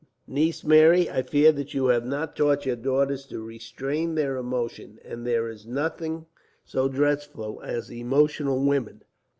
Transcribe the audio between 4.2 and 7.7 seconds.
emotions, and there is nothing so dreadful